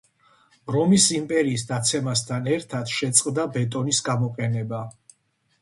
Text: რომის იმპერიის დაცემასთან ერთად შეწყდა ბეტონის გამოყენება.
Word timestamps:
რომის 0.75 1.03
იმპერიის 1.17 1.65
დაცემასთან 1.73 2.49
ერთად 2.55 2.95
შეწყდა 2.95 3.47
ბეტონის 3.59 4.01
გამოყენება. 4.09 4.85